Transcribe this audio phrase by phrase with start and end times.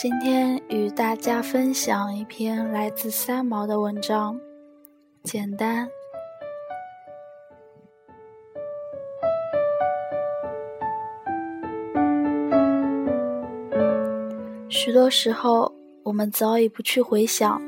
[0.00, 4.40] 今天与大家分享一篇来自三毛的文章，
[5.24, 5.88] 简单。
[14.68, 17.60] 许多时候，我们早已不去回想，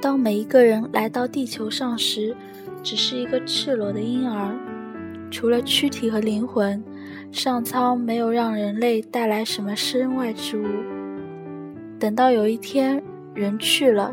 [0.00, 2.34] 当每一个人来到地球上时，
[2.82, 4.56] 只是一个赤裸的婴儿，
[5.30, 6.82] 除了躯体和灵魂，
[7.30, 10.64] 上苍没有让人类带来什么身外之物。
[12.00, 13.00] 等到有一天
[13.34, 14.10] 人去了，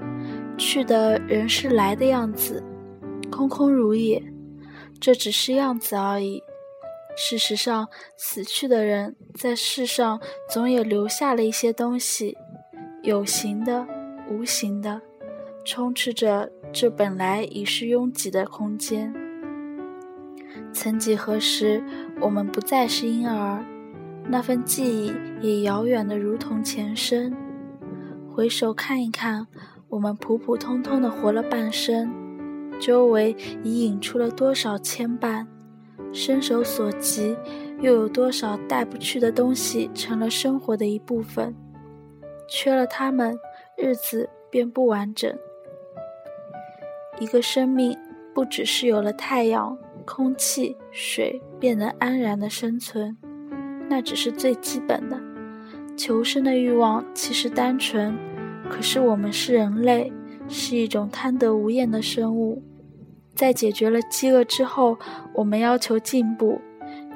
[0.58, 2.62] 去的人是来的样子，
[3.32, 4.22] 空空如也，
[5.00, 6.44] 这只是样子而已。
[7.16, 7.88] 事实上，
[8.18, 10.20] 死去的人在世上
[10.50, 12.38] 总也留下了一些东西，
[13.04, 13.88] 有形的、
[14.30, 15.02] 无形的，
[15.66, 19.13] 充斥着这本来已是拥挤的空间。
[20.74, 21.82] 曾几何时，
[22.20, 23.63] 我们不再是婴儿，
[24.27, 27.34] 那份记忆也遥远的如同前生。
[28.38, 29.48] 回首看一看，
[29.90, 32.07] 我们普普通通的活了半生，
[32.79, 35.44] 周围已引出了多少牵绊，
[36.13, 37.35] 伸手所及，
[37.82, 41.55] 又有多少带不去的东西成了生活的一部分。
[42.48, 43.35] 缺了它们，
[43.76, 45.35] 日子便不完整。
[47.20, 47.98] 一个生命
[48.35, 53.18] 不只是有了太阳、空气、水便能安然的生存，
[53.90, 55.20] 那只是最基本的。
[55.98, 58.15] 求生的欲望其实单纯，
[58.70, 60.13] 可是我们是人类，
[60.48, 62.62] 是一种贪得无厌的生物。
[63.34, 64.97] 在解决了饥饿之后，
[65.34, 66.62] 我们要求进步；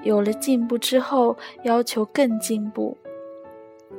[0.03, 2.97] 有了进步之后，要求更进步；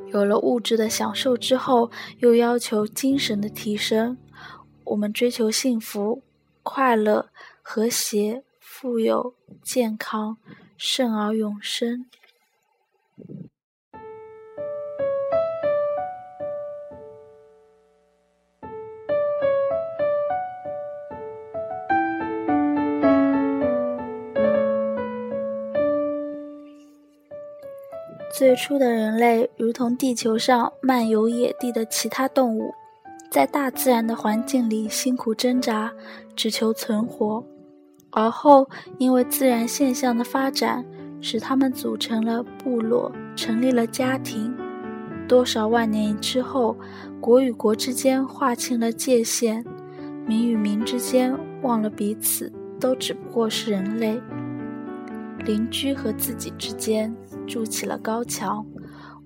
[0.09, 4.19] 有了物质的享受之后，又要求精神的提升。
[4.85, 6.23] 我们追求幸福、
[6.63, 7.31] 快乐、
[7.63, 10.37] 和谐、富有、健康，
[10.77, 12.07] 甚而永生。
[28.43, 32.75] 最初的人类如同地球上漫游野地的其他动物，
[33.31, 35.93] 在大自然的环境里辛苦挣扎，
[36.35, 37.45] 只求存活。
[38.11, 40.85] 而后，因为自然现象的发展，
[41.21, 44.53] 使他们组成了部落，成立了家庭。
[45.29, 46.77] 多少万年之后，
[47.21, 49.65] 国与国之间划清了界限，
[50.27, 51.33] 民与民之间
[51.63, 54.21] 忘了彼此，都只不过是人类。
[55.45, 57.15] 邻居和自己之间
[57.47, 58.67] 筑起了高墙，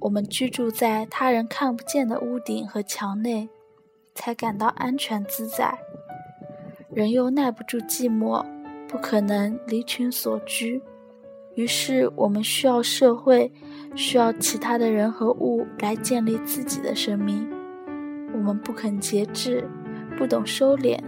[0.01, 3.49] 我们居住在他人看不见的屋顶和墙内，
[4.15, 5.79] 才感到安全自在。
[6.93, 8.45] 人又耐不住寂寞，
[8.89, 10.81] 不可能离群所居，
[11.55, 13.53] 于是我们需要社会，
[13.95, 17.47] 需要其他的人和物来建立自己的生命。
[18.33, 19.69] 我们不肯节制，
[20.17, 20.99] 不懂收敛，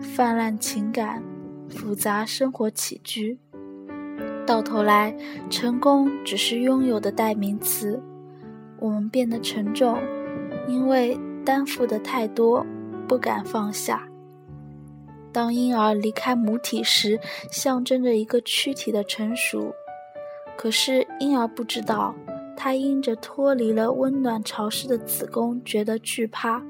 [0.00, 1.22] 泛滥情感，
[1.68, 3.38] 复杂生活起居。
[4.46, 5.12] 到头来，
[5.50, 8.00] 成功只是拥有的代名词。
[8.78, 9.98] 我们变得沉重，
[10.68, 12.64] 因为担负的太多，
[13.08, 14.06] 不敢放下。
[15.32, 17.18] 当婴儿离开母体时，
[17.50, 19.74] 象征着一个躯体的成熟。
[20.56, 22.14] 可是婴儿不知道，
[22.56, 26.62] 他因着脱离了温暖潮湿的子宫，觉得惧怕，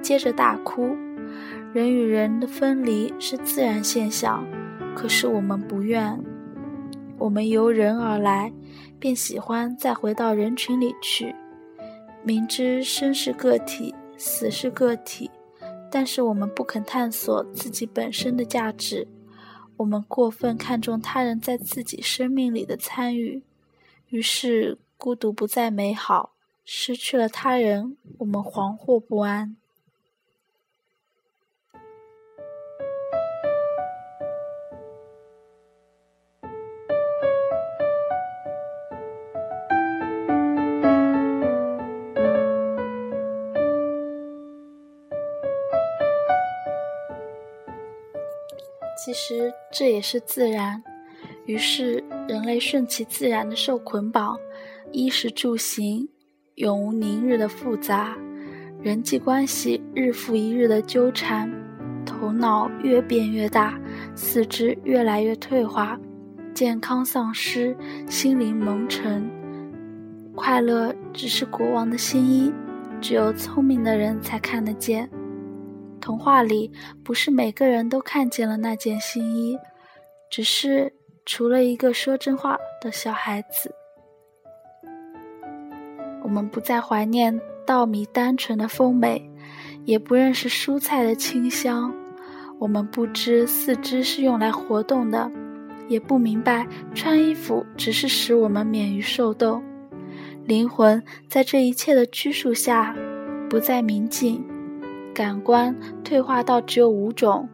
[0.00, 0.96] 接着大哭。
[1.74, 4.42] 人与人的分离是自然现象，
[4.96, 6.18] 可是我们不愿。
[7.18, 8.52] 我们由人而来，
[8.98, 11.34] 便喜欢再回到人群里去。
[12.22, 15.30] 明知生是个体，死是个体，
[15.90, 19.06] 但是我们不肯探索自己本身的价值。
[19.76, 23.42] 我们过分看重他人在自己生命里的参与，
[24.08, 26.34] 于是孤独不再美好。
[26.64, 29.56] 失去了他人，我们惶惑不安。
[49.08, 50.82] 其实这也是自然，
[51.46, 54.36] 于是人类顺其自然的受捆绑，
[54.92, 56.06] 衣食住行
[56.56, 58.14] 永无宁日的复杂，
[58.82, 61.50] 人际关系日复一日的纠缠，
[62.04, 63.80] 头脑越变越大，
[64.14, 65.98] 四肢越来越退化，
[66.52, 67.74] 健康丧失，
[68.10, 69.26] 心灵蒙尘，
[70.34, 72.52] 快乐只是国王的新衣，
[73.00, 75.08] 只有聪明的人才看得见。
[76.00, 76.70] 童话里
[77.04, 79.58] 不是每个人都看见了那件新衣，
[80.30, 80.92] 只是
[81.26, 83.74] 除了一个说真话的小孩子。
[86.22, 89.30] 我们不再怀念稻米单纯的丰美，
[89.84, 91.94] 也不认识蔬菜的清香。
[92.58, 95.30] 我们不知四肢是用来活动的，
[95.88, 99.62] 也不明白穿衣服只是使我们免于受冻。
[100.44, 102.94] 灵魂在这一切的拘束下，
[103.48, 104.44] 不再明净，
[105.18, 105.74] 感官
[106.04, 107.48] 退化到只有五种。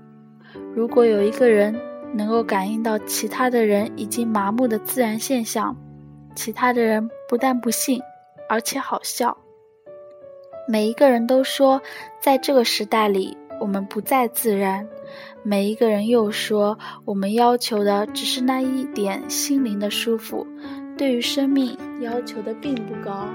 [0.74, 1.74] 如果有一个人
[2.12, 5.74] 能够感应到其他的人已经麻木的自然现象，
[6.36, 8.02] 其他的人不但不信，
[8.50, 9.38] 而且好笑。
[10.68, 11.80] 每一个人都说，
[12.20, 14.86] 在这个时代里，我们不再自然；
[15.42, 20.46] 每一个人又说，我们要求的只是那一点心灵的舒服，
[20.98, 23.26] 对于生命要求的并不高。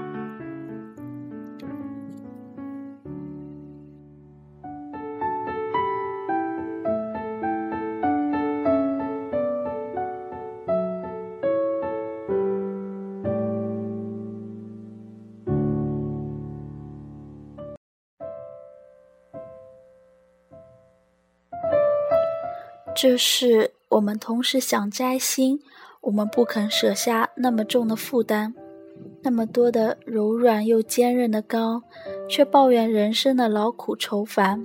[23.02, 25.58] 这是我们同时想摘星，
[26.02, 28.52] 我们不肯舍下那么重的负担，
[29.22, 31.82] 那么多的柔软又坚韧的钢，
[32.28, 34.62] 却抱怨人生的劳苦愁烦，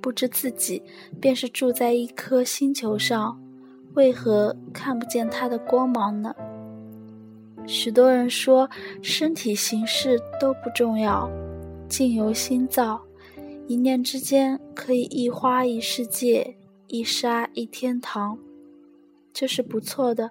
[0.00, 0.82] 不知自己
[1.20, 3.38] 便是住在一颗星球上，
[3.92, 6.34] 为何看不见它的光芒呢？
[7.66, 8.70] 许多人说
[9.02, 11.30] 身体形式都不重要，
[11.90, 13.02] 境由心造，
[13.66, 16.55] 一念之间可以一花一世界。
[16.88, 18.38] 一沙一天堂，
[19.32, 20.30] 这是不错的。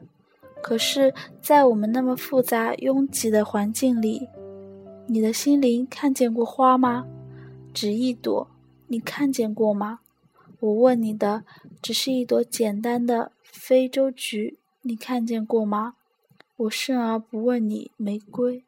[0.62, 4.28] 可是，在我们那么复杂拥挤的环境里，
[5.07, 7.06] 你的心灵看见过花吗？
[7.74, 8.48] 只一朵，
[8.88, 10.00] 你看见过吗？
[10.62, 11.44] 我问你的，
[11.81, 15.96] 只是一朵简单的非洲菊，你看见过吗？
[16.56, 18.63] 我甚而不问你玫瑰。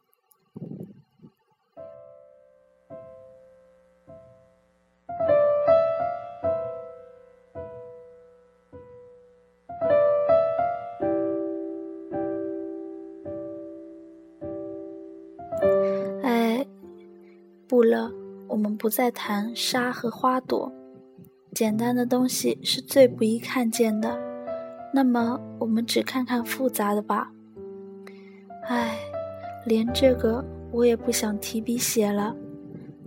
[17.77, 18.11] 不了，
[18.47, 20.73] 我们不再谈沙和花朵，
[21.53, 24.17] 简单的东西是最不易看见的。
[24.91, 27.31] 那么，我们只看看复杂的吧。
[28.63, 28.97] 唉，
[29.63, 32.35] 连这个我也不想提笔写了。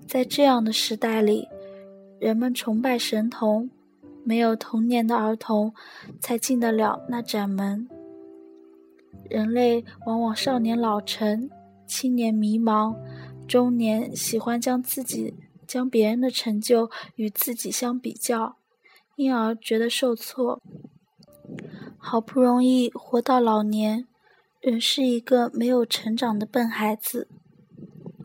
[0.06, 1.48] 在这样的时代里，
[2.20, 3.70] 人们崇拜神童，
[4.22, 5.74] 没有童年的儿童
[6.20, 7.88] 才进得了那盏门。
[9.28, 11.50] 人类往往少年老成，
[11.88, 12.94] 青年迷茫。
[13.50, 15.34] 中年喜欢将自己、
[15.66, 18.54] 将别人的成就与自己相比较，
[19.16, 20.62] 因而觉得受挫。
[21.98, 24.06] 好不容易活到老年，
[24.60, 27.26] 仍是一个没有成长的笨孩子。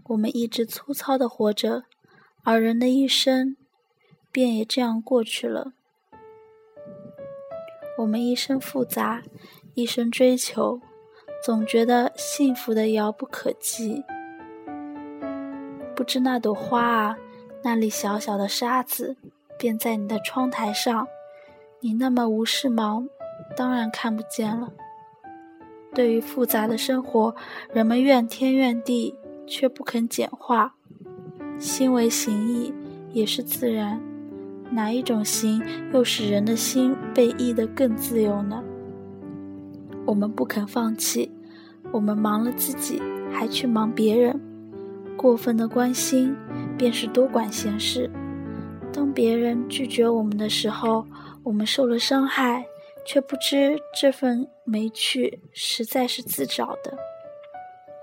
[0.10, 1.86] 我们一直粗糙的活着，
[2.44, 3.58] 而人的一生
[4.32, 5.74] 便也这样过去了。
[7.98, 9.24] 我们一生复杂，
[9.74, 10.80] 一生追求，
[11.44, 14.04] 总觉得幸福的遥不可及。
[15.96, 17.18] 不知那朵花啊，
[17.64, 19.16] 那粒小小的沙子，
[19.58, 21.08] 便在你的窗台上。
[21.80, 23.08] 你那么无事忙，
[23.56, 24.74] 当然看不见了。
[25.94, 27.34] 对于复杂的生活，
[27.72, 29.16] 人们怨天怨地，
[29.48, 30.76] 却不肯简化。
[31.58, 32.74] 心为形役，
[33.14, 34.02] 也是自然。
[34.72, 38.62] 哪一种形，又使人的心被役得更自由呢？
[40.06, 41.32] 我们不肯放弃，
[41.94, 44.42] 我们忙了自己，还去忙别人。
[45.18, 46.36] 过分的关心，
[46.78, 48.10] 便是多管闲事。
[48.94, 51.06] 当别人拒绝我们的时候，
[51.44, 52.66] 我们受了伤害，
[53.06, 56.98] 却不知这份没趣实在是自找的。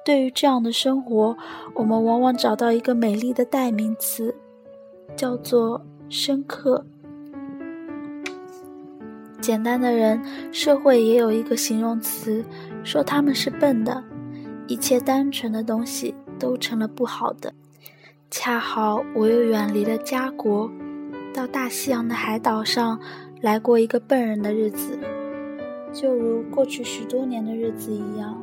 [0.04, 1.36] 对于这样的生活，
[1.74, 4.34] 我们往往找到一个美丽的代名词，
[5.14, 6.84] 叫做深刻。
[9.40, 10.20] 简单的人，
[10.52, 12.44] 社会也有一个形容词，
[12.84, 14.02] 说他们是笨的。
[14.68, 16.14] 一切单纯的东西。
[16.42, 17.54] 都成了不好的。
[18.28, 20.68] 恰好我又远离了家国，
[21.32, 22.98] 到大西洋的海岛上
[23.40, 24.98] 来过一个笨人的日子，
[25.92, 28.42] 就如过去许多年的日子一样。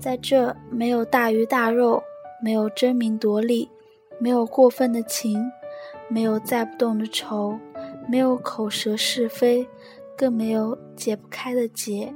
[0.00, 2.02] 在这没有大鱼大肉，
[2.42, 3.70] 没有争名夺利，
[4.18, 5.40] 没有过分的情，
[6.08, 7.56] 没有载不动的愁，
[8.08, 9.64] 没有口舌是非，
[10.16, 12.12] 更没有解不开的结。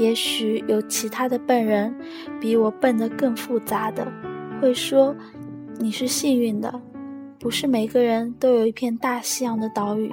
[0.00, 1.94] 也许有其他的笨人，
[2.40, 4.10] 比我笨得更复杂的，
[4.58, 5.14] 会说
[5.78, 6.80] 你是幸运的，
[7.38, 10.10] 不是每个人都有一片大西洋的岛屿。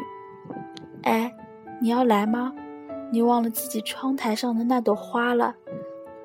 [1.04, 1.34] 哎，
[1.80, 2.54] 你要来吗？
[3.14, 5.56] 你忘了自己窗台上的那朵花了？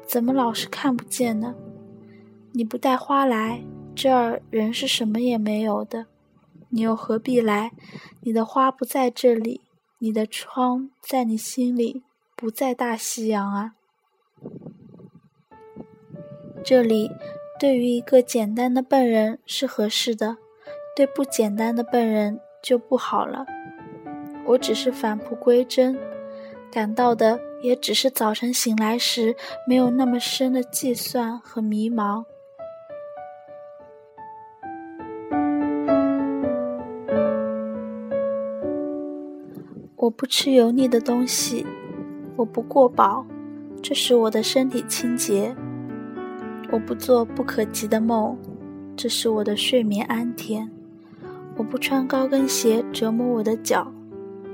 [0.04, 1.54] 怎么老是看不见呢？
[2.50, 3.62] 你不带花来，
[3.95, 6.07] 这儿人是什么也没有的，
[6.71, 7.71] 你又何必来？
[8.23, 9.61] 你的花不在这里，
[10.00, 12.02] 你的窗在你心里，
[12.43, 13.75] 不在大西洋啊。
[16.65, 17.09] 这里
[17.61, 20.39] 对于一个简单的笨人是合适的，
[20.97, 23.47] 对不简单的笨人就不好了。
[24.45, 25.97] 我只是返璞归真，
[26.69, 32.25] 感到的也只是早晨醒来时没有那么深的计算和迷茫。
[39.95, 41.65] 我不吃油腻的东西，
[42.37, 43.27] 我不过饱，
[43.83, 45.55] 这使我的身体清洁。
[46.71, 48.37] 我不做不可及的梦，
[48.97, 50.71] 这使我的睡眠安甜。
[51.57, 53.93] 我不穿高跟鞋折磨我的脚，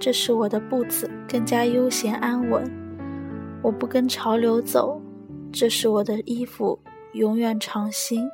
[0.00, 2.68] 这使我的步子更加悠闲安稳。
[3.62, 5.00] 我不跟潮流走，
[5.52, 6.76] 这使我的衣服
[7.12, 8.28] 永远长新。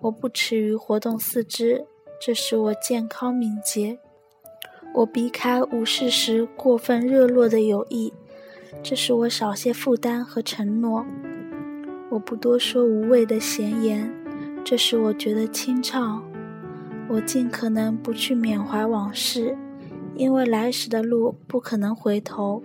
[0.00, 1.84] 我不耻于活动四肢，
[2.20, 3.98] 这使我健康敏捷。
[4.94, 8.12] 我避开无事时过分热络的友谊，
[8.80, 11.04] 这使我少些负担和承诺。
[12.10, 14.08] 我不多说无谓的闲言，
[14.64, 16.22] 这使我觉得清畅。
[17.08, 19.56] 我尽可能不去缅怀往事，
[20.14, 22.62] 因为来时的路不可能回头。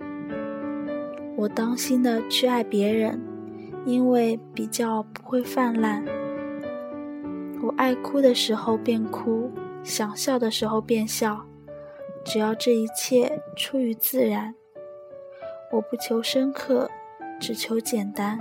[1.36, 3.20] 我当心的去爱别人，
[3.84, 6.04] 因为比较不会泛滥。
[7.62, 9.50] 我爱哭的时候便哭，
[9.82, 11.44] 想笑的时候便笑。
[12.24, 14.54] 只要这一切出于自然，
[15.70, 16.90] 我不求深刻，
[17.38, 18.38] 只求简单。